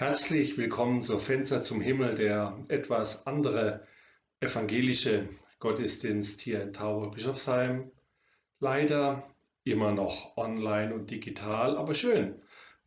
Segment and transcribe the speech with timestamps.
[0.00, 3.84] Herzlich willkommen zur Fenster zum Himmel, der etwas andere
[4.38, 5.28] evangelische
[5.58, 7.90] Gottesdienst hier in Tauber Bischofsheim.
[8.60, 9.28] Leider
[9.64, 12.40] immer noch online und digital, aber schön,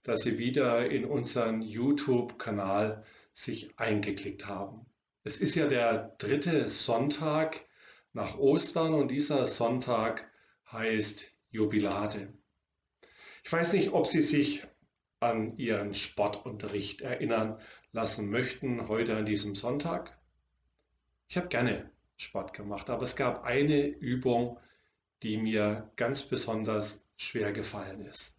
[0.03, 3.03] dass Sie wieder in unseren YouTube-Kanal
[3.33, 4.85] sich eingeklickt haben.
[5.25, 7.65] Es ist ja der dritte Sonntag
[8.13, 10.31] nach Ostern und dieser Sonntag
[10.71, 12.33] heißt Jubilate.
[13.43, 14.65] Ich weiß nicht, ob Sie sich
[15.21, 17.59] an Ihren Sportunterricht erinnern
[17.91, 20.17] lassen möchten, heute an diesem Sonntag.
[21.27, 24.59] Ich habe gerne Sport gemacht, aber es gab eine Übung,
[25.23, 28.37] die mir ganz besonders schwer gefallen ist.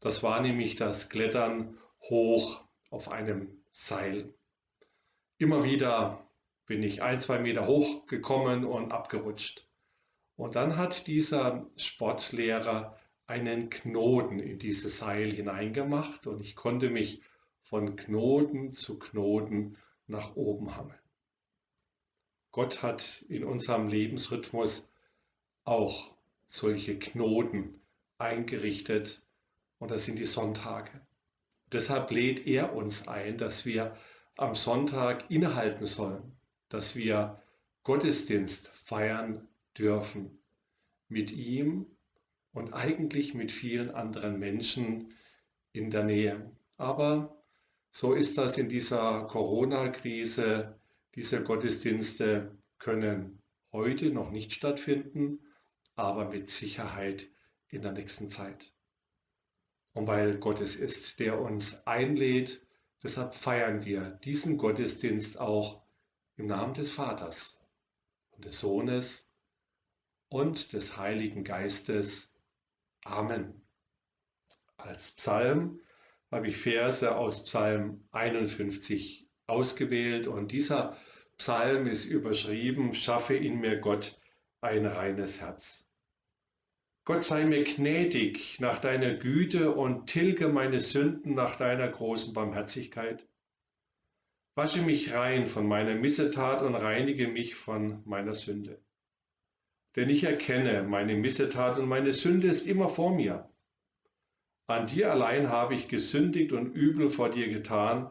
[0.00, 4.32] Das war nämlich das Klettern hoch auf einem Seil.
[5.38, 6.28] Immer wieder
[6.66, 9.66] bin ich ein, zwei Meter hoch gekommen und abgerutscht.
[10.36, 17.22] Und dann hat dieser Sportlehrer einen Knoten in dieses Seil hineingemacht und ich konnte mich
[17.60, 20.98] von Knoten zu Knoten nach oben hangeln.
[22.50, 24.90] Gott hat in unserem Lebensrhythmus
[25.64, 26.16] auch
[26.46, 27.82] solche Knoten
[28.16, 29.22] eingerichtet
[29.78, 31.06] und das sind die Sonntage.
[31.70, 33.94] Deshalb lädt er uns ein, dass wir
[34.38, 36.34] am Sonntag innehalten sollen,
[36.70, 37.42] dass wir
[37.82, 40.42] Gottesdienst feiern dürfen
[41.08, 41.97] mit ihm
[42.52, 45.12] und eigentlich mit vielen anderen Menschen
[45.72, 46.50] in der Nähe.
[46.76, 47.42] Aber
[47.90, 50.78] so ist das in dieser Corona-Krise.
[51.14, 55.40] Diese Gottesdienste können heute noch nicht stattfinden,
[55.94, 57.28] aber mit Sicherheit
[57.68, 58.72] in der nächsten Zeit.
[59.92, 62.64] Und weil Gott es ist, der uns einlädt,
[63.02, 65.82] deshalb feiern wir diesen Gottesdienst auch
[66.36, 67.66] im Namen des Vaters
[68.30, 69.32] und des Sohnes
[70.28, 72.34] und des Heiligen Geistes.
[73.08, 73.62] Amen.
[74.76, 75.80] Als Psalm
[76.30, 80.94] habe ich Verse aus Psalm 51 ausgewählt und dieser
[81.38, 84.20] Psalm ist überschrieben, schaffe in mir Gott
[84.60, 85.88] ein reines Herz.
[87.06, 93.26] Gott sei mir gnädig nach deiner Güte und tilge meine Sünden nach deiner großen Barmherzigkeit.
[94.54, 98.84] Wasche mich rein von meiner Missetat und reinige mich von meiner Sünde.
[99.96, 103.50] Denn ich erkenne meine Missetat und meine Sünde ist immer vor mir.
[104.66, 108.10] An dir allein habe ich gesündigt und übel vor dir getan,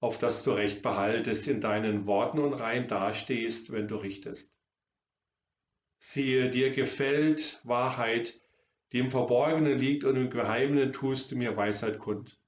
[0.00, 4.54] auf dass du Recht behaltest in deinen Worten und rein dastehst, wenn du richtest.
[5.98, 8.40] Siehe, dir gefällt Wahrheit,
[8.92, 12.38] die im Verborgenen liegt und im Geheimenen tust du mir Weisheit kund.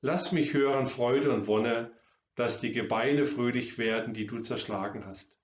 [0.00, 1.92] Lass mich hören Freude und Wonne,
[2.34, 5.39] dass die Gebeine fröhlich werden, die du zerschlagen hast.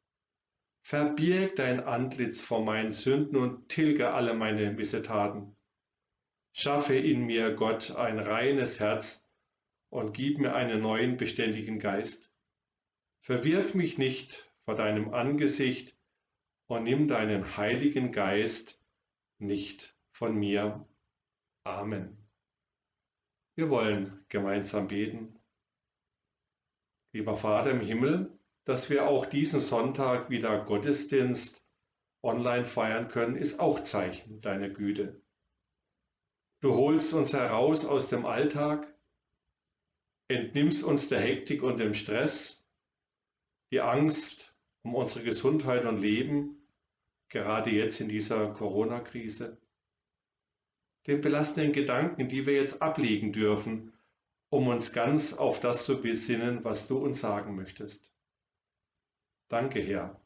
[0.89, 5.57] Verbirg dein Antlitz vor meinen Sünden und tilge alle meine Missetaten.
[6.53, 9.29] Schaffe in mir, Gott, ein reines Herz
[9.91, 12.33] und gib mir einen neuen beständigen Geist.
[13.19, 15.99] Verwirf mich nicht vor deinem Angesicht,
[16.69, 18.81] und nimm deinen Heiligen Geist
[19.39, 20.89] nicht von mir.
[21.65, 22.29] Amen.
[23.57, 25.37] Wir wollen gemeinsam beten.
[27.13, 28.36] Lieber Vater im Himmel,
[28.67, 31.65] dass wir auch diesen Sonntag wieder Gottesdienst
[32.21, 35.23] online feiern können, ist auch Zeichen deiner Güte.
[36.61, 38.93] Du holst uns heraus aus dem Alltag,
[40.27, 42.67] entnimmst uns der Hektik und dem Stress,
[43.71, 46.67] die Angst um unsere Gesundheit und Leben,
[47.29, 49.61] gerade jetzt in dieser Corona-Krise.
[51.07, 53.93] Den belastenden Gedanken, die wir jetzt ablegen dürfen,
[54.49, 58.16] um uns ganz auf das zu besinnen, was du uns sagen möchtest.
[59.49, 60.21] Danke, Herr,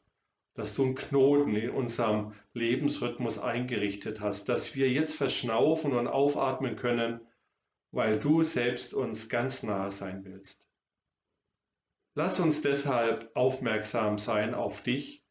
[0.53, 6.75] dass du einen Knoten in unserem Lebensrhythmus eingerichtet hast, dass wir jetzt verschnaufen und aufatmen
[6.75, 7.21] können,
[7.91, 10.67] weil du selbst uns ganz nahe sein willst.
[12.13, 15.25] Lass uns deshalb aufmerksam sein auf dich,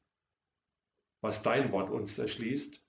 [1.21, 2.83] was dein Wort uns erschließt.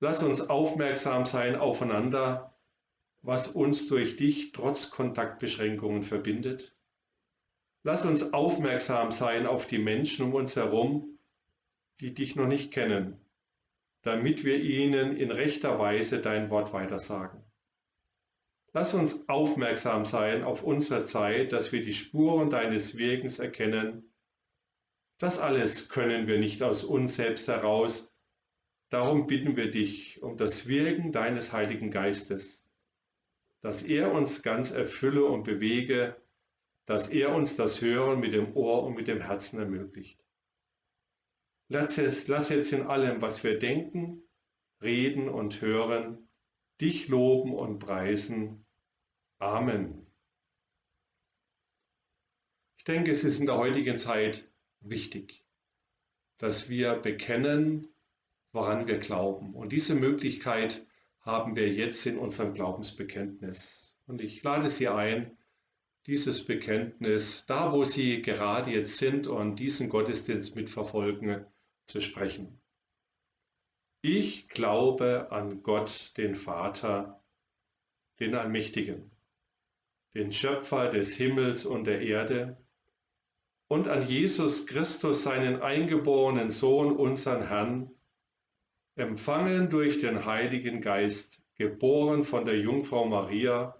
[0.00, 2.58] Lass uns aufmerksam sein aufeinander,
[3.22, 6.74] was uns durch dich trotz Kontaktbeschränkungen verbindet.
[7.82, 11.18] Lass uns aufmerksam sein auf die Menschen um uns herum,
[12.00, 13.18] die dich noch nicht kennen,
[14.02, 17.42] damit wir ihnen in rechter Weise dein Wort weitersagen.
[18.72, 24.12] Lass uns aufmerksam sein auf unsere Zeit, dass wir die Spuren deines Wirkens erkennen.
[25.18, 28.14] Das alles können wir nicht aus uns selbst heraus.
[28.90, 32.64] Darum bitten wir dich um das Wirken deines Heiligen Geistes,
[33.60, 36.16] dass er uns ganz erfülle und bewege,
[36.90, 40.18] dass er uns das Hören mit dem Ohr und mit dem Herzen ermöglicht.
[41.68, 44.24] Lass jetzt, lass jetzt in allem, was wir denken,
[44.82, 46.28] reden und hören,
[46.80, 48.66] dich loben und preisen.
[49.38, 50.04] Amen.
[52.76, 54.50] Ich denke, es ist in der heutigen Zeit
[54.80, 55.44] wichtig,
[56.38, 57.86] dass wir bekennen,
[58.50, 59.54] woran wir glauben.
[59.54, 60.84] Und diese Möglichkeit
[61.20, 63.96] haben wir jetzt in unserem Glaubensbekenntnis.
[64.08, 65.36] Und ich lade Sie ein,
[66.06, 71.46] dieses Bekenntnis, da wo Sie gerade jetzt sind und diesen Gottesdienst mitverfolgen,
[71.86, 72.60] zu sprechen.
[74.02, 77.22] Ich glaube an Gott, den Vater,
[78.18, 79.10] den Allmächtigen,
[80.14, 82.56] den Schöpfer des Himmels und der Erde,
[83.68, 87.90] und an Jesus Christus, seinen eingeborenen Sohn, unseren Herrn,
[88.96, 93.79] empfangen durch den Heiligen Geist, geboren von der Jungfrau Maria,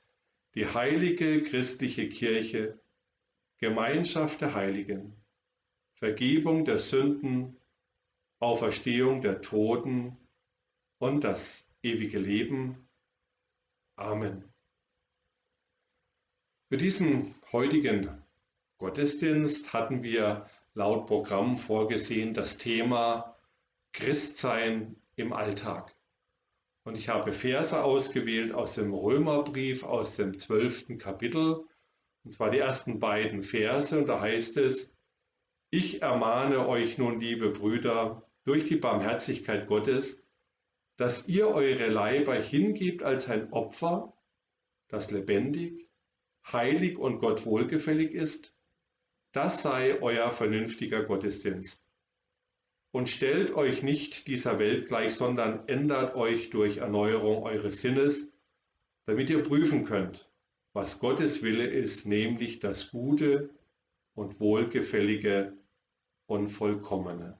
[0.55, 2.79] die heilige christliche Kirche,
[3.57, 5.15] Gemeinschaft der Heiligen,
[5.93, 7.57] Vergebung der Sünden,
[8.39, 10.17] Auferstehung der Toten
[10.97, 12.89] und das ewige Leben.
[13.95, 14.51] Amen.
[16.69, 18.23] Für diesen heutigen
[18.77, 23.37] Gottesdienst hatten wir laut Programm vorgesehen das Thema
[23.93, 25.95] Christsein im Alltag.
[26.83, 31.65] Und ich habe Verse ausgewählt aus dem Römerbrief aus dem zwölften Kapitel,
[32.23, 34.93] und zwar die ersten beiden Verse, und da heißt es,
[35.69, 40.25] ich ermahne euch nun, liebe Brüder, durch die Barmherzigkeit Gottes,
[40.97, 44.13] dass ihr eure Leiber hingebt als ein Opfer,
[44.87, 45.89] das lebendig,
[46.51, 48.55] heilig und Gott wohlgefällig ist,
[49.31, 51.87] das sei euer vernünftiger Gottesdienst
[52.91, 58.31] und stellt euch nicht dieser Welt gleich, sondern ändert euch durch Erneuerung eures Sinnes,
[59.05, 60.29] damit ihr prüfen könnt,
[60.73, 63.49] was Gottes Wille ist, nämlich das Gute
[64.13, 65.57] und Wohlgefällige
[66.25, 67.39] und Vollkommene.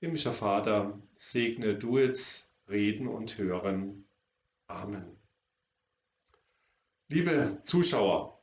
[0.00, 4.06] Himmlischer Vater, segne du jetzt Reden und Hören.
[4.66, 5.16] Amen.
[7.08, 8.42] Liebe Zuschauer,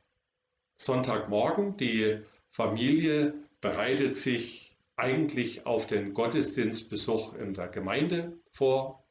[0.76, 2.20] Sonntagmorgen, die
[2.50, 4.61] Familie bereitet sich
[5.02, 9.04] eigentlich auf den Gottesdienstbesuch in der Gemeinde vor.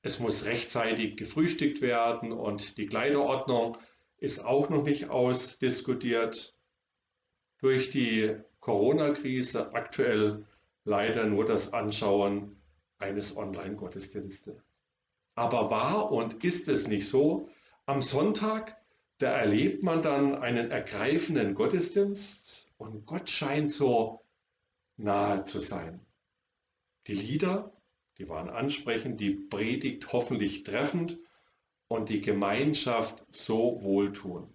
[0.00, 3.76] Es muss rechtzeitig gefrühstückt werden und die Kleiderordnung
[4.16, 6.56] ist auch noch nicht ausdiskutiert.
[7.58, 10.46] Durch die Corona-Krise aktuell
[10.84, 12.62] leider nur das Anschauen
[12.96, 14.62] eines Online-Gottesdienstes.
[15.34, 17.50] Aber war und ist es nicht so,
[17.84, 18.80] am Sonntag,
[19.18, 24.24] da erlebt man dann einen ergreifenden Gottesdienst und Gott scheint so
[24.98, 26.00] nahe zu sein.
[27.06, 27.72] Die Lieder,
[28.18, 31.18] die waren ansprechend, die Predigt hoffentlich treffend
[31.86, 34.52] und die Gemeinschaft so wohltun.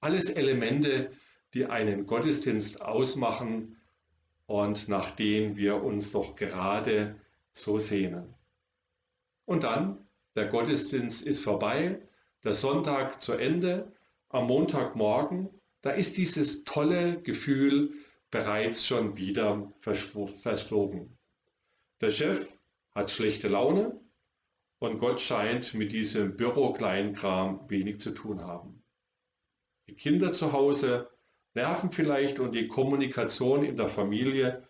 [0.00, 1.10] Alles Elemente,
[1.52, 3.76] die einen Gottesdienst ausmachen
[4.46, 7.16] und nach denen wir uns doch gerade
[7.52, 8.34] so sehnen.
[9.44, 10.06] Und dann,
[10.36, 12.00] der Gottesdienst ist vorbei,
[12.44, 13.92] der Sonntag zu Ende,
[14.28, 15.50] am Montagmorgen,
[15.82, 17.94] da ist dieses tolle Gefühl
[18.30, 21.18] bereits schon wieder verflogen.
[22.00, 22.58] Der Chef
[22.94, 24.00] hat schlechte Laune
[24.78, 28.82] und Gott scheint mit diesem Büro-Kleinkram wenig zu tun haben.
[29.88, 31.10] Die Kinder zu Hause
[31.54, 34.66] nerven vielleicht und die Kommunikation in der Familie,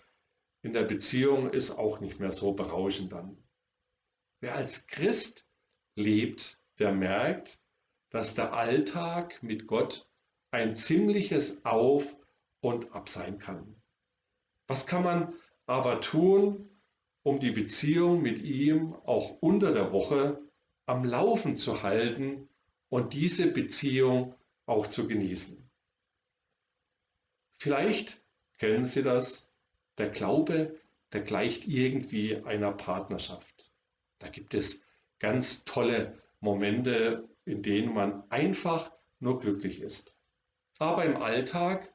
[0.62, 3.36] in der Beziehung ist auch nicht mehr so berauschend dann.
[4.40, 5.46] Wer als Christ
[5.94, 7.60] lebt, der merkt,
[8.10, 10.10] dass der Alltag mit Gott
[10.50, 12.19] ein ziemliches Auf
[12.60, 13.80] und ab sein kann.
[14.66, 15.34] Was kann man
[15.66, 16.70] aber tun,
[17.22, 20.40] um die Beziehung mit ihm auch unter der Woche
[20.86, 22.48] am Laufen zu halten
[22.88, 24.34] und diese Beziehung
[24.66, 25.70] auch zu genießen?
[27.58, 28.22] Vielleicht
[28.58, 29.50] kennen Sie das,
[29.98, 30.78] der Glaube,
[31.12, 33.72] der gleicht irgendwie einer Partnerschaft.
[34.18, 34.86] Da gibt es
[35.18, 40.16] ganz tolle Momente, in denen man einfach nur glücklich ist.
[40.78, 41.92] Aber im Alltag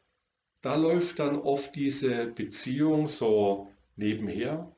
[0.65, 4.75] da läuft dann oft diese Beziehung so nebenher.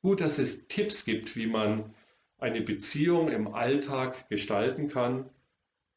[0.00, 1.94] Gut, dass es Tipps gibt, wie man
[2.38, 5.28] eine Beziehung im Alltag gestalten kann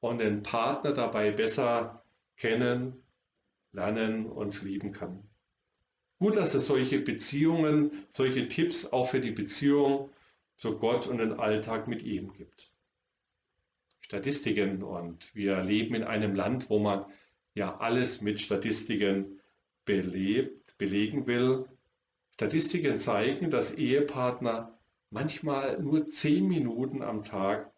[0.02, 2.04] und den Partner dabei besser
[2.36, 3.02] kennen,
[3.72, 5.24] lernen und lieben kann.
[6.20, 10.10] Gut, dass es solche Beziehungen, solche Tipps auch für die Beziehung
[10.58, 12.74] zu Gott und den Alltag mit ihm gibt.
[14.02, 17.06] Statistiken und wir leben in einem Land, wo man
[17.58, 19.40] ja alles mit Statistiken
[19.84, 21.68] belebt, belegen will.
[22.36, 24.78] Statistiken zeigen, dass Ehepartner
[25.10, 27.74] manchmal nur zehn Minuten am Tag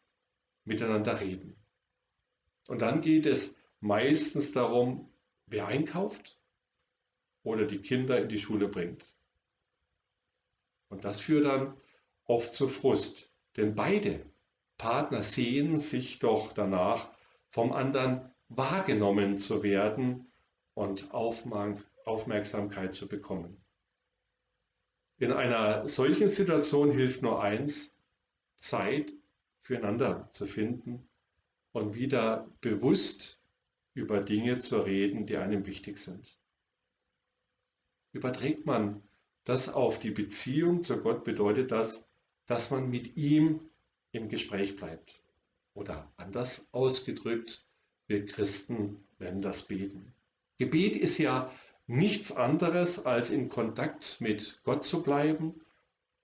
[0.65, 1.55] miteinander reden.
[2.67, 5.09] Und dann geht es meistens darum,
[5.45, 6.39] wer einkauft
[7.43, 9.15] oder die Kinder in die Schule bringt.
[10.89, 11.77] Und das führt dann
[12.25, 14.25] oft zu Frust, denn beide
[14.77, 17.11] Partner sehen sich doch danach,
[17.49, 20.31] vom anderen wahrgenommen zu werden
[20.73, 23.63] und Aufmerksamkeit zu bekommen.
[25.17, 27.95] In einer solchen Situation hilft nur eins,
[28.57, 29.13] Zeit
[29.61, 31.07] füreinander zu finden
[31.71, 33.39] und wieder bewusst
[33.93, 36.39] über Dinge zu reden, die einem wichtig sind.
[38.11, 39.03] Überträgt man
[39.43, 42.07] das auf die Beziehung zu Gott, bedeutet das,
[42.45, 43.69] dass man mit ihm
[44.11, 45.21] im Gespräch bleibt.
[45.73, 47.68] Oder anders ausgedrückt,
[48.09, 50.13] wir Christen nennen das Beten.
[50.57, 51.51] Gebet ist ja
[51.87, 55.61] nichts anderes, als in Kontakt mit Gott zu bleiben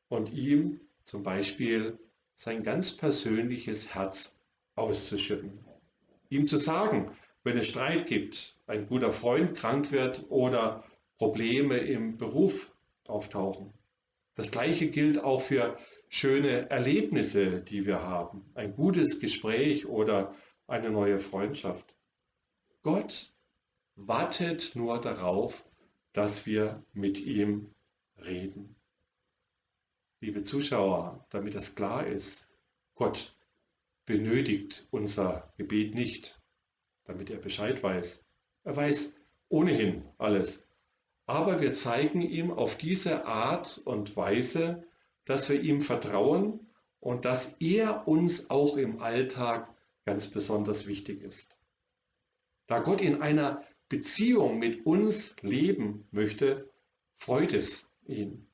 [0.09, 1.97] und ihm zum Beispiel
[2.33, 4.39] sein ganz persönliches Herz
[4.75, 5.63] auszuschütten.
[6.29, 7.11] Ihm zu sagen,
[7.43, 10.83] wenn es Streit gibt, ein guter Freund krank wird oder
[11.17, 12.73] Probleme im Beruf
[13.07, 13.71] auftauchen.
[14.33, 15.77] Das gleiche gilt auch für
[16.09, 20.33] schöne Erlebnisse, die wir haben, ein gutes Gespräch oder
[20.67, 21.95] eine neue Freundschaft.
[22.83, 23.33] Gott
[23.95, 25.63] wartet nur darauf,
[26.13, 27.73] dass wir mit ihm
[28.17, 28.75] reden.
[30.21, 32.51] Liebe Zuschauer, damit das klar ist,
[32.95, 33.35] Gott
[34.05, 36.41] benötigt unser Gebet nicht,
[37.05, 38.25] damit er Bescheid weiß.
[38.63, 39.15] Er weiß
[39.49, 40.67] ohnehin alles.
[41.25, 44.83] Aber wir zeigen ihm auf diese Art und Weise,
[45.25, 46.67] dass wir ihm vertrauen
[46.99, 49.74] und dass er uns auch im Alltag
[50.05, 51.57] ganz besonders wichtig ist.
[52.67, 56.71] Da Gott in einer Beziehung mit uns leben möchte,
[57.17, 58.47] freut es ihn,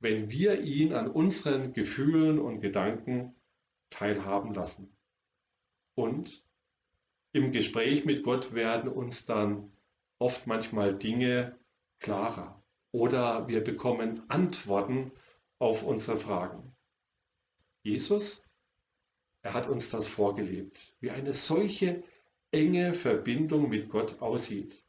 [0.00, 3.34] wenn wir ihn an unseren Gefühlen und Gedanken
[3.90, 4.96] teilhaben lassen.
[5.94, 6.44] Und
[7.32, 9.72] im Gespräch mit Gott werden uns dann
[10.18, 11.58] oft manchmal Dinge
[11.98, 15.12] klarer oder wir bekommen Antworten
[15.58, 16.74] auf unsere Fragen.
[17.82, 18.48] Jesus,
[19.44, 22.02] er hat uns das vorgelebt, wie eine solche
[22.50, 24.82] enge Verbindung mit Gott aussieht.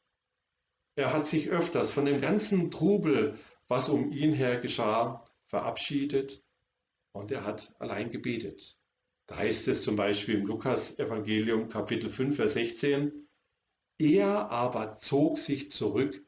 [0.95, 6.41] Er hat sich öfters von dem ganzen Trubel, was um ihn her geschah, verabschiedet
[7.11, 8.79] und er hat allein gebetet.
[9.27, 13.27] Da heißt es zum Beispiel im Lukas-Evangelium Kapitel 5, Vers 16,
[13.97, 16.25] er aber zog sich zurück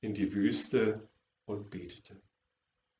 [0.00, 1.08] in die Wüste
[1.44, 2.22] und betete.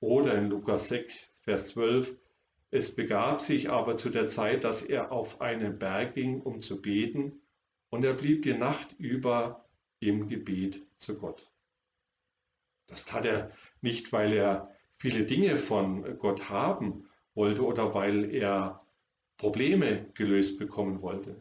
[0.00, 2.16] Oder in Lukas 6, Vers 12,
[2.70, 6.82] es begab sich aber zu der Zeit, dass er auf einen Berg ging, um zu
[6.82, 7.40] beten,
[7.90, 9.64] und er blieb die Nacht über
[10.00, 11.50] im Gebet zu Gott.
[12.86, 18.80] Das tat er nicht, weil er viele Dinge von Gott haben wollte oder weil er
[19.38, 21.40] Probleme gelöst bekommen wollte.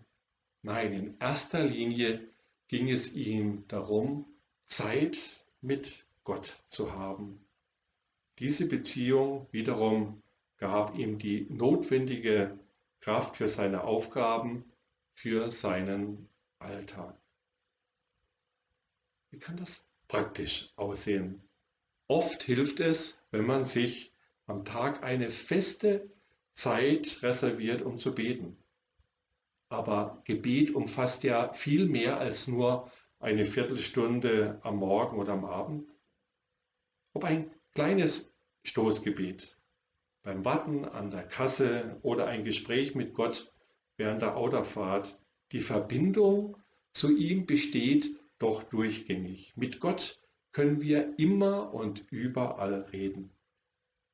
[0.61, 2.29] Nein, in erster Linie
[2.67, 4.25] ging es ihm darum,
[4.65, 7.45] Zeit mit Gott zu haben.
[8.39, 10.21] Diese Beziehung wiederum
[10.57, 12.59] gab ihm die notwendige
[12.99, 14.71] Kraft für seine Aufgaben,
[15.13, 17.19] für seinen Alltag.
[19.31, 21.47] Wie kann das praktisch aussehen?
[22.07, 24.13] Oft hilft es, wenn man sich
[24.45, 26.09] am Tag eine feste
[26.55, 28.57] Zeit reserviert, um zu beten.
[29.69, 35.99] Aber Gebet umfasst ja viel mehr als nur eine Viertelstunde am Morgen oder am Abend.
[37.13, 38.33] Ob ein kleines
[38.63, 39.56] Stoßgebet
[40.27, 43.49] beim Warten an der Kasse oder ein Gespräch mit Gott
[43.95, 45.17] während der Autofahrt.
[45.53, 46.57] Die Verbindung
[46.91, 49.53] zu ihm besteht doch durchgängig.
[49.55, 53.31] Mit Gott können wir immer und überall reden.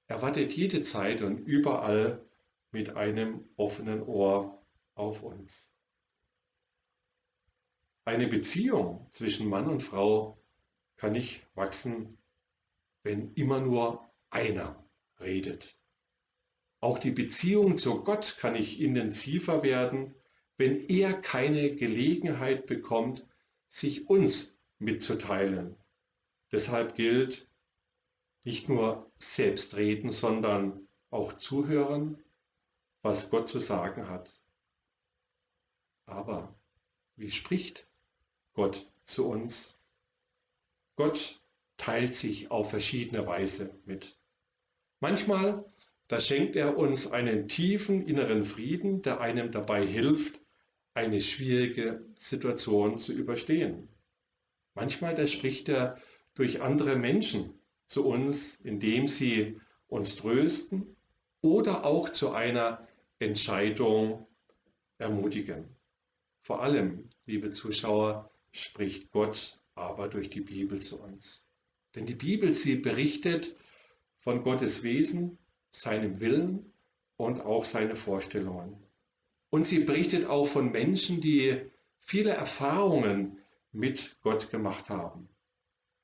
[0.06, 2.24] Er wartet jede Zeit und überall
[2.72, 4.62] mit einem offenen Ohr
[4.94, 5.76] auf uns.
[8.06, 10.38] Eine Beziehung zwischen Mann und Frau
[10.96, 12.20] kann nicht wachsen,
[13.02, 14.76] wenn immer nur einer
[15.20, 15.76] redet.
[16.84, 20.14] Auch die Beziehung zu Gott kann nicht intensiver werden,
[20.58, 23.26] wenn er keine Gelegenheit bekommt,
[23.70, 25.78] sich uns mitzuteilen.
[26.52, 27.48] Deshalb gilt,
[28.44, 32.22] nicht nur selbst reden, sondern auch zuhören
[33.02, 34.42] was Gott zu sagen hat.
[36.06, 36.54] Aber
[37.16, 37.88] wie spricht
[38.56, 39.78] Gott zu uns?
[40.98, 41.40] Gott
[41.78, 44.18] teilt sich auf verschiedene Weise mit.
[45.00, 45.64] Manchmal,
[46.14, 50.40] da schenkt er uns einen tiefen inneren Frieden, der einem dabei hilft,
[50.94, 53.90] eine schwierige Situation zu überstehen.
[54.76, 55.98] Manchmal da spricht er
[56.36, 60.96] durch andere Menschen zu uns, indem sie uns trösten
[61.42, 64.28] oder auch zu einer Entscheidung
[65.00, 65.66] ermutigen.
[66.44, 71.48] Vor allem, liebe Zuschauer, spricht Gott aber durch die Bibel zu uns.
[71.96, 73.56] Denn die Bibel, sie berichtet
[74.20, 75.40] von Gottes Wesen,
[75.76, 76.72] seinem Willen
[77.18, 78.78] und auch seine Vorstellungen.
[79.50, 81.62] Und sie berichtet auch von Menschen, die
[82.00, 83.40] viele Erfahrungen
[83.72, 85.30] mit Gott gemacht haben.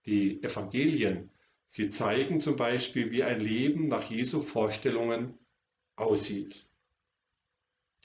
[0.05, 1.29] Die Evangelien,
[1.65, 5.37] sie zeigen zum Beispiel, wie ein Leben nach Jesu Vorstellungen
[5.95, 6.67] aussieht.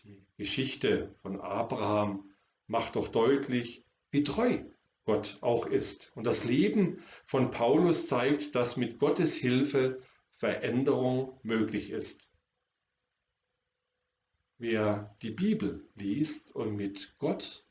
[0.02, 2.30] Die Geschichte von Abraham
[2.66, 4.60] macht doch deutlich, wie treu
[5.04, 6.12] Gott auch ist.
[6.14, 10.02] Und das Leben von Paulus zeigt, dass mit Gottes Hilfe
[10.44, 12.30] Veränderung möglich ist.
[14.58, 17.64] Wer die Bibel liest und mit Gott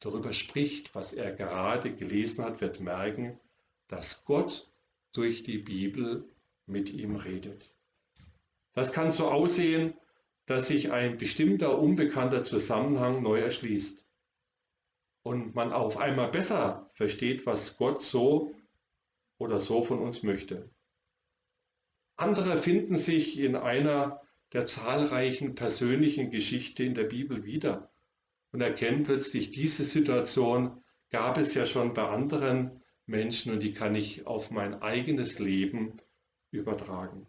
[0.00, 3.40] darüber spricht, was er gerade gelesen hat, wird merken,
[3.88, 4.70] dass Gott
[5.14, 6.28] durch die Bibel
[6.66, 7.74] mit ihm redet.
[8.74, 9.94] Das kann so aussehen,
[10.44, 14.06] dass sich ein bestimmter unbekannter Zusammenhang neu erschließt
[15.22, 18.54] und man auf einmal besser versteht, was Gott so
[19.38, 20.73] oder so von uns möchte.
[22.16, 24.20] Andere finden sich in einer
[24.52, 27.90] der zahlreichen persönlichen Geschichte in der Bibel wieder
[28.52, 30.80] und erkennen plötzlich, diese Situation
[31.10, 35.96] gab es ja schon bei anderen Menschen und die kann ich auf mein eigenes Leben
[36.52, 37.26] übertragen.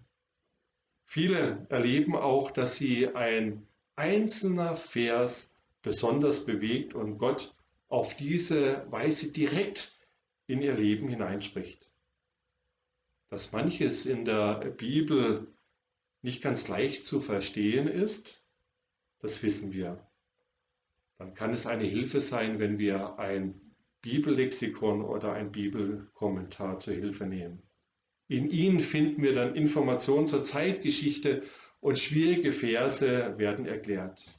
[1.04, 7.56] Viele erleben auch, dass sie ein einzelner Vers besonders bewegt und Gott
[7.88, 10.00] auf diese Weise direkt
[10.48, 11.92] in ihr Leben hineinspricht.
[13.36, 15.54] Dass manches in der Bibel
[16.22, 18.42] nicht ganz leicht zu verstehen ist,
[19.20, 20.10] das wissen wir.
[21.18, 27.26] Dann kann es eine Hilfe sein, wenn wir ein Bibellexikon oder ein Bibelkommentar zur Hilfe
[27.26, 27.62] nehmen.
[28.30, 31.44] In ihnen finden wir dann Informationen zur Zeitgeschichte
[31.82, 34.34] und schwierige Verse werden erklärt.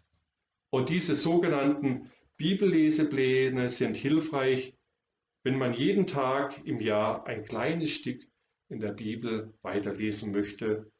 [0.71, 4.75] Und diese sogenannten Bibellesepläne sind hilfreich,
[5.43, 8.27] wenn man jeden Tag im Jahr ein kleines Stück
[8.69, 10.91] in der Bibel weiterlesen möchte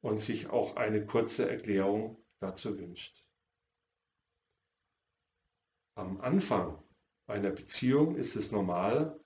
[0.00, 3.26] und sich auch eine kurze Erklärung dazu wünscht.
[5.94, 6.82] Am Anfang
[7.26, 9.20] einer Beziehung ist es normal,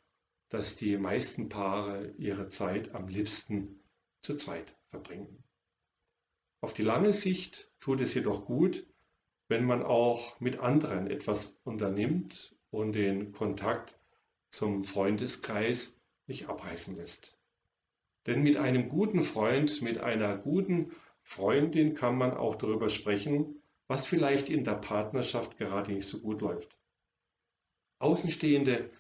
[0.49, 3.81] dass die meisten Paare ihre Zeit am liebsten
[4.23, 5.45] zu zweit verbringen.
[6.61, 8.87] Auf die lange Sicht tut es jedoch gut,
[9.49, 13.99] wenn man auch mit anderen etwas unternimmt und den Kontakt
[14.51, 17.34] zum Freundeskreis nicht abreißen lässt.
[18.27, 24.07] Denn mit einem guten Freund, mit einer guten Freundin kann man auch darüber sprechen, was
[24.07, 26.79] vielleicht in der Partnerschaft gerade nicht so gut läuft.
[27.99, 28.91] Außenstehende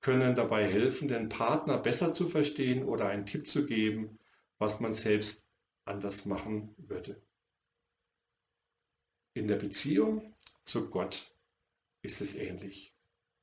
[0.00, 4.18] können dabei helfen, den Partner besser zu verstehen oder einen Tipp zu geben,
[4.58, 5.48] was man selbst
[5.84, 7.20] anders machen würde.
[9.34, 11.34] In der Beziehung zu Gott
[12.02, 12.94] ist es ähnlich.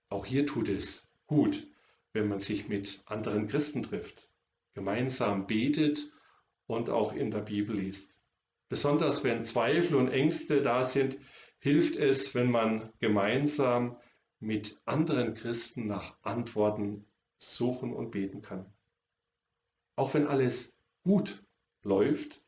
[0.10, 1.68] Auch hier tut es gut,
[2.14, 4.29] wenn man sich mit anderen Christen trifft,
[4.80, 6.12] gemeinsam betet
[6.66, 8.18] und auch in der Bibel liest.
[8.70, 11.18] Besonders wenn Zweifel und Ängste da sind,
[11.60, 13.98] hilft es, wenn man gemeinsam
[14.40, 17.06] mit anderen Christen nach Antworten
[17.38, 18.66] suchen und beten kann.
[19.96, 21.44] Auch wenn alles gut
[21.84, 22.42] läuft,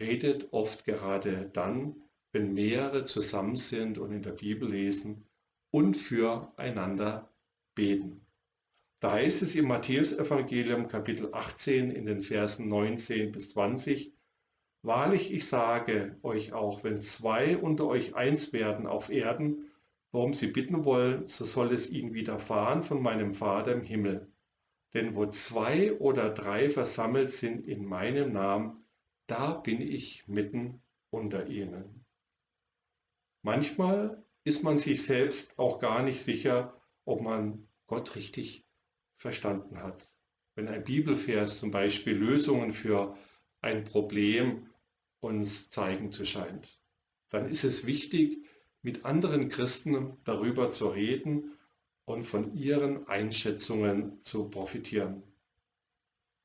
[0.00, 5.28] redet oft gerade dann wenn mehrere zusammen sind und in der Bibel lesen
[5.70, 7.30] und füreinander
[7.74, 8.21] beten.
[9.02, 14.12] Da heißt es im Matthäusevangelium Kapitel 18 in den Versen 19 bis 20,
[14.82, 19.72] Wahrlich, ich sage euch auch, wenn zwei unter euch eins werden auf Erden,
[20.12, 24.30] worum sie bitten wollen, so soll es ihnen widerfahren von meinem Vater im Himmel.
[24.94, 28.84] Denn wo zwei oder drei versammelt sind in meinem Namen,
[29.26, 32.04] da bin ich mitten unter ihnen.
[33.42, 38.64] Manchmal ist man sich selbst auch gar nicht sicher, ob man Gott richtig
[39.22, 40.04] verstanden hat.
[40.56, 43.16] Wenn ein Bibelvers zum Beispiel Lösungen für
[43.60, 44.68] ein Problem
[45.20, 46.80] uns zeigen zu scheint,
[47.30, 48.44] dann ist es wichtig,
[48.82, 51.52] mit anderen Christen darüber zu reden
[52.04, 55.22] und von ihren Einschätzungen zu profitieren.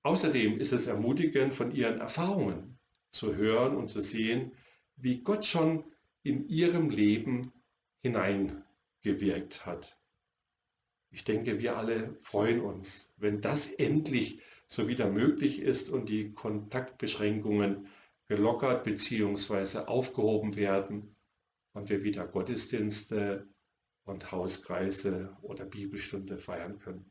[0.04, 2.78] Außerdem ist es ermutigend, von ihren Erfahrungen
[3.10, 4.52] zu hören und zu sehen,
[4.96, 5.84] wie Gott schon
[6.22, 7.42] in ihrem Leben
[8.04, 10.00] hineingewirkt hat.
[11.10, 16.34] Ich denke, wir alle freuen uns, wenn das endlich so wieder möglich ist und die
[16.34, 17.88] Kontaktbeschränkungen
[18.28, 19.80] gelockert bzw.
[19.86, 21.16] aufgehoben werden
[21.74, 23.48] und wir wieder Gottesdienste
[24.04, 27.10] und Hauskreise oder Bibelstunde feiern können.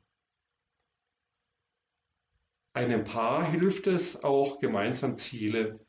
[2.75, 5.81] Einem Paar hilft es auch, gemeinsam Ziele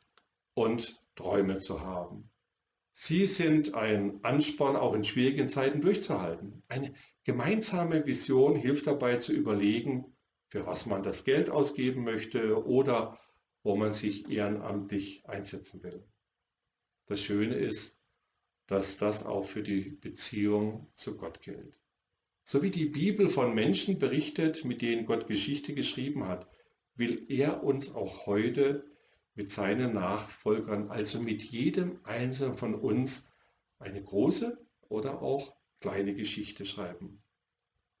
[0.54, 2.30] und Träume zu haben.
[2.92, 6.62] Sie sind ein Ansporn, auch in schwierigen Zeiten durchzuhalten.
[6.68, 6.94] Eine
[7.28, 10.16] gemeinsame Vision hilft dabei zu überlegen,
[10.48, 13.18] für was man das Geld ausgeben möchte oder
[13.62, 16.02] wo man sich ehrenamtlich einsetzen will.
[17.04, 17.98] Das Schöne ist,
[18.66, 21.78] dass das auch für die Beziehung zu Gott gilt.
[22.44, 26.48] So wie die Bibel von Menschen berichtet, mit denen Gott Geschichte geschrieben hat,
[26.94, 28.86] will er uns auch heute
[29.34, 33.30] mit seinen Nachfolgern, also mit jedem Einzelnen von uns,
[33.78, 37.22] eine große oder auch kleine Geschichte schreiben.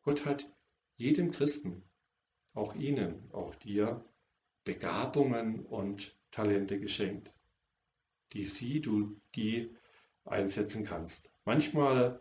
[0.02, 0.50] Gott hat
[0.96, 1.88] jedem Christen,
[2.54, 4.04] auch Ihnen, auch dir,
[4.64, 7.38] Begabungen und Talente geschenkt,
[8.32, 9.74] die Sie, du, die
[10.24, 11.32] einsetzen kannst.
[11.44, 12.20] Manchmal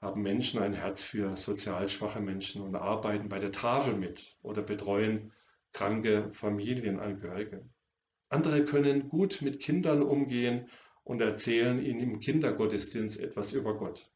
[0.00, 4.62] haben Menschen ein Herz für sozial schwache Menschen und arbeiten bei der Tafel mit oder
[4.62, 5.32] betreuen
[5.72, 7.68] kranke Familienangehörige.
[8.28, 10.68] Andere können gut mit Kindern umgehen
[11.08, 14.12] und erzählen ihnen im Kindergottesdienst etwas über Gott.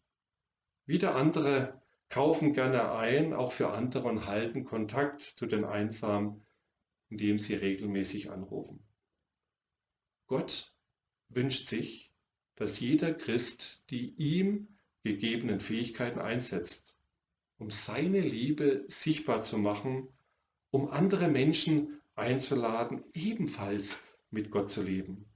[0.85, 6.45] Wieder andere kaufen gerne ein, auch für andere und halten Kontakt zu den Einsamen,
[7.09, 8.87] indem sie regelmäßig anrufen.
[10.27, 10.77] Gott
[11.31, 12.13] wünscht sich,
[12.57, 16.99] dass jeder Christ die ihm gegebenen Fähigkeiten einsetzt,
[17.57, 20.09] um seine Liebe sichtbar zu machen,
[20.71, 23.99] um andere Menschen einzuladen, ebenfalls
[24.31, 25.32] mit Gott zu leben.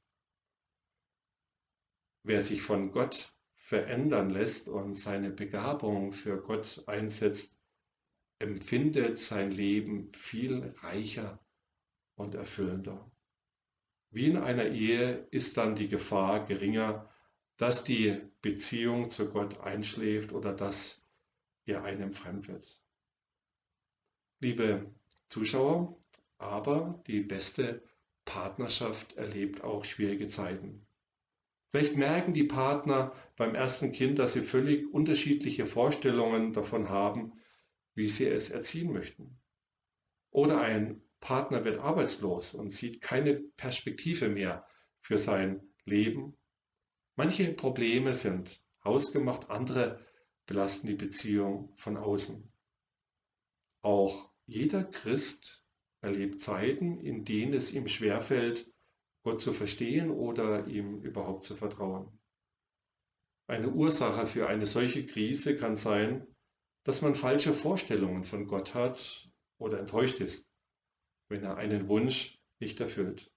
[2.28, 7.56] Wer sich von Gott verändern lässt und seine Begabung für Gott einsetzt,
[8.40, 11.38] empfindet sein Leben viel reicher
[12.16, 13.08] und erfüllender.
[14.10, 17.08] Wie in einer Ehe ist dann die Gefahr geringer,
[17.58, 21.06] dass die Beziehung zu Gott einschläft oder dass
[21.64, 22.82] ihr einem fremd wird.
[24.40, 24.92] Liebe
[25.28, 25.96] Zuschauer,
[26.38, 27.84] aber die beste
[28.24, 30.85] Partnerschaft erlebt auch schwierige Zeiten.
[31.70, 37.32] Vielleicht merken die Partner beim ersten Kind, dass sie völlig unterschiedliche Vorstellungen davon haben,
[37.94, 39.38] wie sie es erziehen möchten.
[40.30, 44.66] Oder ein Partner wird arbeitslos und sieht keine Perspektive mehr
[45.00, 46.36] für sein Leben.
[47.16, 50.04] Manche Probleme sind hausgemacht, andere
[50.46, 52.52] belasten die Beziehung von außen.
[53.82, 55.64] Auch jeder Christ
[56.00, 58.72] erlebt Zeiten, in denen es ihm schwerfällt,
[59.26, 62.16] Gott zu verstehen oder ihm überhaupt zu vertrauen.
[63.48, 66.24] Eine Ursache für eine solche Krise kann sein,
[66.84, 70.54] dass man falsche Vorstellungen von Gott hat oder enttäuscht ist,
[71.28, 73.32] wenn er einen Wunsch nicht erfüllt.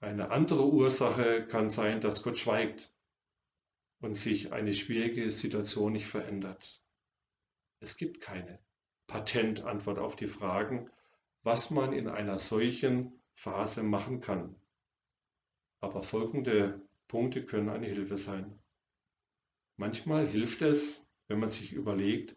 [0.00, 2.94] Eine andere Ursache kann sein, dass Gott schweigt
[4.02, 6.84] und sich eine schwierige Situation nicht verändert.
[7.78, 8.62] Es gibt keine
[9.06, 10.90] Patentantwort auf die Fragen,
[11.44, 14.54] was man in einer solchen Phase machen kann.
[15.80, 18.58] Aber folgende Punkte können eine Hilfe sein.
[19.78, 22.36] Manchmal hilft es, wenn man sich überlegt,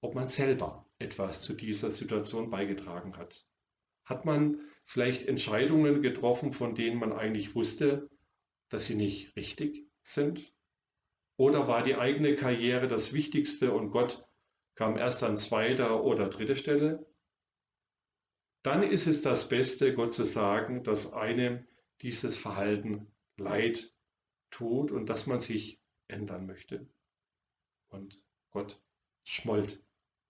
[0.00, 3.46] ob man selber etwas zu dieser Situation beigetragen hat.
[4.06, 8.08] Hat man vielleicht Entscheidungen getroffen, von denen man eigentlich wusste,
[8.70, 10.54] dass sie nicht richtig sind?
[11.36, 14.26] Oder war die eigene Karriere das Wichtigste und Gott
[14.76, 17.06] kam erst an zweiter oder dritter Stelle,
[18.68, 21.66] dann ist es das Beste, Gott zu sagen, dass einem
[22.02, 23.06] dieses Verhalten
[23.38, 23.94] leid
[24.50, 26.86] tut und dass man sich ändern möchte.
[27.88, 28.78] Und Gott
[29.24, 29.82] schmollt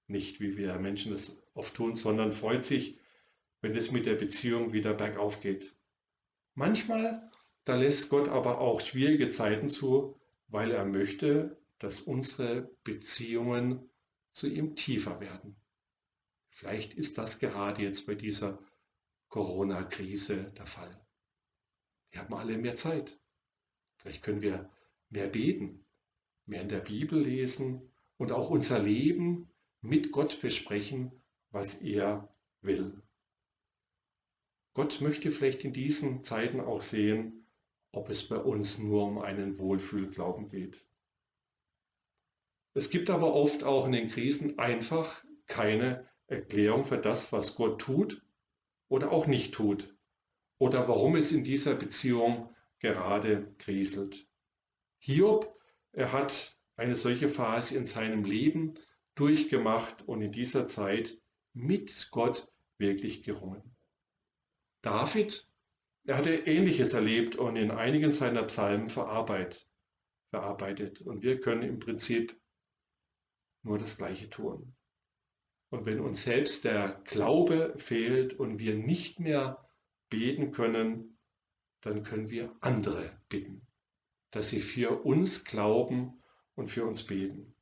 [0.06, 3.00] nicht, wie wir Menschen es oft tun, sondern freut sich,
[3.60, 5.74] wenn es mit der Beziehung wieder bergauf geht.
[6.54, 7.28] Manchmal,
[7.64, 10.14] da lässt Gott aber auch schwierige Zeiten zu,
[10.46, 13.90] weil er möchte, dass unsere Beziehungen
[14.32, 15.56] zu ihm tiefer werden.
[16.58, 18.58] Vielleicht ist das gerade jetzt bei dieser
[19.28, 21.06] Corona-Krise der Fall.
[22.10, 23.20] Wir haben alle mehr Zeit.
[23.98, 24.68] Vielleicht können wir
[25.08, 25.86] mehr beten,
[26.46, 33.04] mehr in der Bibel lesen und auch unser Leben mit Gott besprechen, was er will.
[34.74, 37.46] Gott möchte vielleicht in diesen Zeiten auch sehen,
[37.92, 40.88] ob es bei uns nur um einen Wohlfühlglauben geht.
[42.74, 47.80] Es gibt aber oft auch in den Krisen einfach keine Erklärung für das, was Gott
[47.80, 48.22] tut
[48.88, 49.94] oder auch nicht tut
[50.58, 54.28] oder warum es in dieser Beziehung gerade kriselt.
[54.98, 55.58] Hiob,
[55.92, 58.74] er hat eine solche Phase in seinem Leben
[59.14, 61.20] durchgemacht und in dieser Zeit
[61.52, 63.76] mit Gott wirklich gerungen.
[64.82, 65.50] David,
[66.04, 69.68] er hatte Ähnliches erlebt und in einigen seiner Psalmen verarbeitet.
[70.30, 71.00] verarbeitet.
[71.00, 72.38] Und wir können im Prinzip
[73.62, 74.77] nur das Gleiche tun.
[75.70, 79.68] Und wenn uns selbst der Glaube fehlt und wir nicht mehr
[80.08, 81.18] beten können,
[81.80, 83.66] dann können wir andere bitten,
[84.30, 86.22] dass sie für uns glauben
[86.54, 87.54] und für uns beten.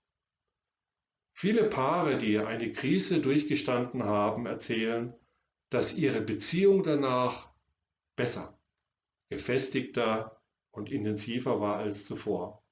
[1.33, 5.14] Viele Paare, die eine Krise durchgestanden haben, erzählen,
[5.69, 7.53] dass ihre Beziehung danach
[8.14, 8.59] besser,
[9.29, 10.40] gefestigter
[10.71, 12.64] und intensiver war als zuvor.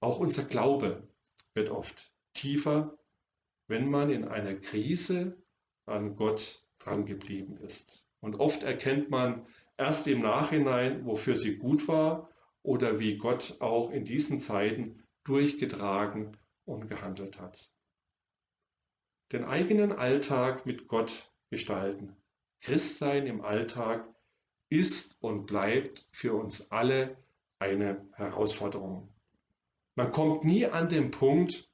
[0.00, 1.08] Auch unser Glaube
[1.52, 2.96] wird oft tiefer,
[3.68, 5.36] wenn man in einer Krise
[5.86, 8.06] an Gott drangeblieben ist.
[8.20, 12.30] Und oft erkennt man erst im Nachhinein, wofür sie gut war
[12.62, 17.72] oder wie Gott auch in diesen Zeiten durchgetragen und gehandelt hat.
[19.32, 22.16] Den eigenen Alltag mit Gott gestalten.
[22.60, 24.08] Christsein im Alltag
[24.68, 27.16] ist und bleibt für uns alle
[27.58, 29.12] eine Herausforderung.
[29.94, 31.65] Man kommt nie an den Punkt,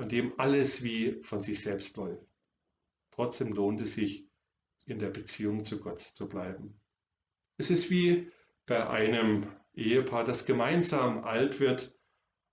[0.00, 2.26] an dem alles wie von sich selbst läuft.
[3.10, 4.26] Trotzdem lohnt es sich,
[4.86, 6.80] in der Beziehung zu Gott zu bleiben.
[7.58, 8.32] Es ist wie
[8.64, 11.94] bei einem Ehepaar, das gemeinsam alt wird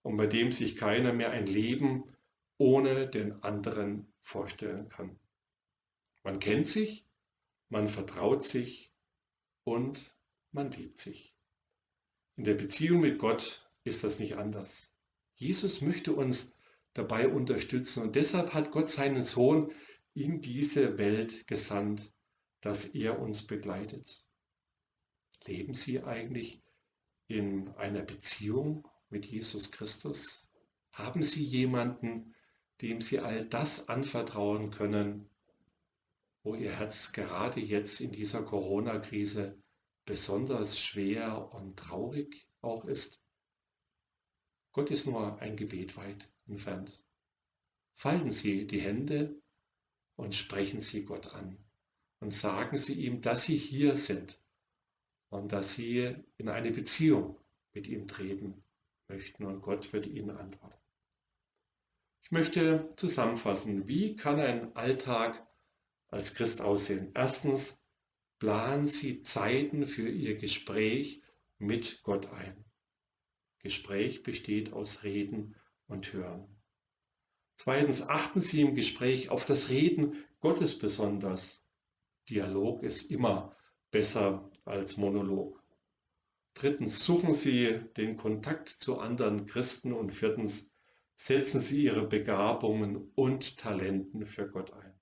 [0.01, 2.03] und bei dem sich keiner mehr ein Leben
[2.57, 5.17] ohne den anderen vorstellen kann.
[6.23, 7.05] Man kennt sich,
[7.69, 8.91] man vertraut sich
[9.63, 10.13] und
[10.51, 11.33] man liebt sich.
[12.35, 14.91] In der Beziehung mit Gott ist das nicht anders.
[15.35, 16.56] Jesus möchte uns
[16.97, 19.71] dabei unterstützen und deshalb hat Gott seinen Sohn
[20.15, 22.11] in diese Welt gesandt,
[22.61, 24.25] dass er uns begleitet.
[25.45, 26.63] Leben Sie eigentlich
[27.27, 30.49] in einer Beziehung mit Jesus Christus?
[30.91, 32.33] Haben Sie jemanden,
[32.81, 35.29] dem Sie all das anvertrauen können,
[36.41, 39.61] wo Ihr Herz gerade jetzt in dieser Corona-Krise
[40.05, 43.21] besonders schwer und traurig auch ist?
[44.71, 47.03] Gott ist nur ein Gebet weit entfernt.
[47.93, 49.41] Falten Sie die Hände
[50.15, 51.57] und sprechen Sie Gott an
[52.19, 54.39] und sagen Sie ihm, dass Sie hier sind
[55.29, 57.39] und dass Sie in eine Beziehung
[57.73, 58.63] mit ihm treten
[59.07, 60.77] möchten und Gott wird Ihnen antworten.
[62.23, 65.47] Ich möchte zusammenfassen, wie kann ein Alltag
[66.09, 67.11] als Christ aussehen?
[67.13, 67.81] Erstens,
[68.39, 71.21] planen Sie Zeiten für Ihr Gespräch
[71.57, 72.65] mit Gott ein.
[73.59, 75.55] Gespräch besteht aus Reden
[75.87, 76.47] und Hören.
[77.57, 81.65] Zweitens, achten Sie im Gespräch auf das Reden Gottes besonders.
[82.29, 83.55] Dialog ist immer
[83.91, 85.63] besser als Monolog.
[86.53, 90.71] Drittens, suchen Sie den Kontakt zu anderen Christen und viertens,
[91.15, 94.99] setzen Sie Ihre Begabungen und Talenten für Gott ein.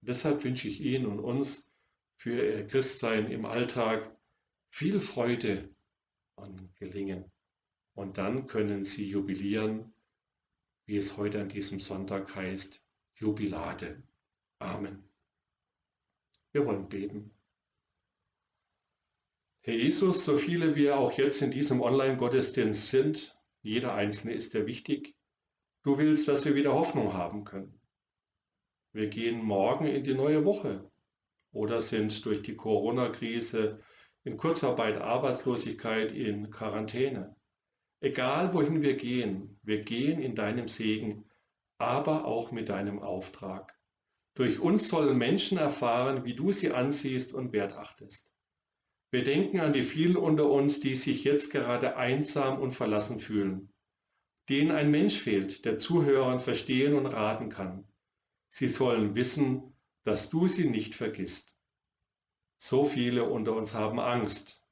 [0.00, 1.72] Deshalb wünsche ich Ihnen und uns
[2.16, 4.14] für Ihr Christsein im Alltag
[4.70, 5.74] viel Freude
[6.36, 7.33] und Gelingen.
[7.94, 9.94] Und dann können Sie jubilieren,
[10.86, 12.82] wie es heute an diesem Sonntag heißt,
[13.14, 14.02] Jubilate.
[14.58, 15.08] Amen.
[16.52, 17.30] Wir wollen beten.
[19.60, 24.66] Herr Jesus, so viele wir auch jetzt in diesem Online-Gottesdienst sind, jeder Einzelne ist dir
[24.66, 25.16] wichtig.
[25.82, 27.80] Du willst, dass wir wieder Hoffnung haben können.
[28.92, 30.90] Wir gehen morgen in die neue Woche
[31.52, 33.80] oder sind durch die Corona-Krise
[34.24, 37.34] in Kurzarbeit, Arbeitslosigkeit, in Quarantäne.
[38.04, 41.24] Egal wohin wir gehen, wir gehen in deinem Segen,
[41.78, 43.74] aber auch mit deinem Auftrag.
[44.34, 48.30] Durch uns sollen Menschen erfahren, wie du sie ansiehst und wertachtest.
[49.10, 53.72] Wir denken an die vielen unter uns, die sich jetzt gerade einsam und verlassen fühlen,
[54.50, 57.88] denen ein Mensch fehlt, der zuhören, verstehen und raten kann.
[58.50, 61.56] Sie sollen wissen, dass du sie nicht vergisst.
[62.58, 64.62] So viele unter uns haben Angst,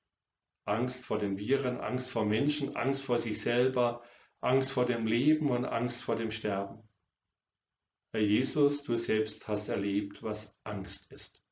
[0.72, 4.02] Angst vor den Viren, Angst vor Menschen, Angst vor sich selber,
[4.40, 6.82] Angst vor dem Leben und Angst vor dem Sterben.
[8.12, 11.42] Herr Jesus, du selbst hast erlebt, was Angst ist.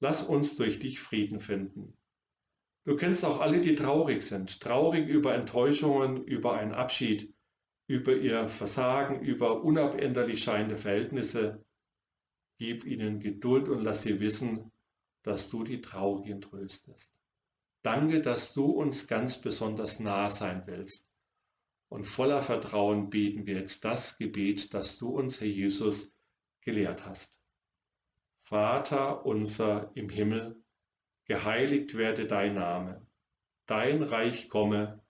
[0.00, 1.96] Lass uns durch dich Frieden finden.
[2.84, 7.32] Du kennst auch alle, die traurig sind, traurig über Enttäuschungen, über einen Abschied,
[7.86, 11.64] über ihr Versagen, über unabänderlich scheinende Verhältnisse.
[12.58, 14.72] Gib ihnen Geduld und lass sie wissen,
[15.22, 17.19] dass du die Traurigen tröstest.
[17.82, 21.08] Danke, dass du uns ganz besonders nah sein willst.
[21.88, 26.14] Und voller Vertrauen beten wir jetzt das Gebet, das du uns, Herr Jesus,
[26.60, 27.40] gelehrt hast.
[28.42, 30.62] Vater unser im Himmel,
[31.24, 33.06] geheiligt werde dein Name,
[33.66, 35.02] dein Reich komme,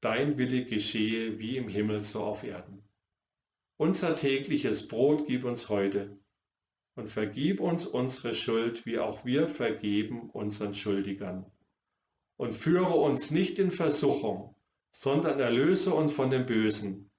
[0.00, 2.88] dein Wille geschehe wie im Himmel so auf Erden.
[3.76, 6.18] Unser tägliches Brot gib uns heute
[6.94, 11.52] und vergib uns unsere Schuld, wie auch wir vergeben unseren Schuldigern
[12.38, 14.54] und führe uns nicht in Versuchung,
[14.90, 17.10] sondern erlöse uns von dem Bösen.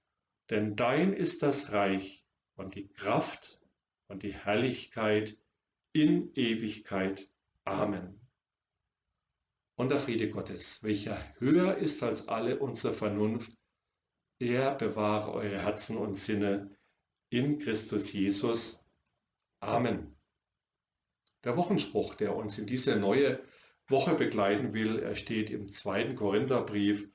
[0.49, 3.62] Denn dein ist das Reich und die Kraft
[4.08, 5.38] und die Herrlichkeit
[5.93, 7.29] in Ewigkeit.
[7.65, 8.19] Amen.
[9.75, 13.51] Und der Friede Gottes, welcher höher ist als alle unsere Vernunft,
[14.39, 16.75] er bewahre eure Herzen und Sinne
[17.29, 18.86] in Christus Jesus.
[19.60, 20.15] Amen.
[21.43, 23.43] Der Wochenspruch, der uns in diese neue
[23.89, 27.10] Woche begleiten will, er steht im zweiten Korintherbrief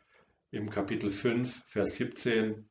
[0.51, 2.69] im Kapitel 5, Vers 17.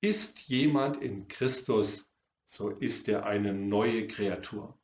[0.00, 2.14] Ist jemand in Christus,
[2.46, 4.78] so ist er eine neue Kreatur.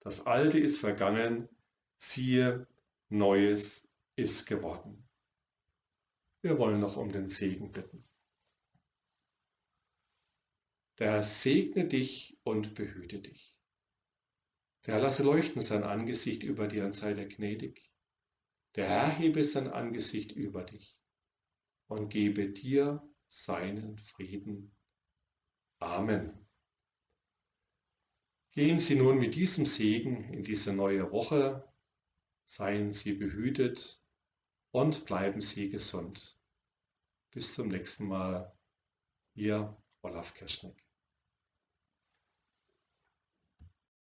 [0.00, 1.48] Das Alte ist vergangen,
[1.96, 2.66] siehe,
[3.10, 5.08] Neues ist geworden.
[6.42, 8.04] Wir wollen noch um den Segen bitten.
[10.98, 13.53] Der Herr segne dich und behüte dich.
[14.86, 17.90] Der lasse leuchten sein Angesicht über dir und sei dir gnädig.
[18.74, 21.00] Der Herr hebe sein Angesicht über dich
[21.86, 24.76] und gebe dir seinen Frieden.
[25.78, 26.46] Amen.
[28.52, 31.68] Gehen Sie nun mit diesem Segen in diese neue Woche,
[32.46, 34.00] seien Sie behütet
[34.70, 36.38] und bleiben Sie gesund.
[37.30, 38.56] Bis zum nächsten Mal,
[39.34, 40.83] Ihr Olaf Kirschneck.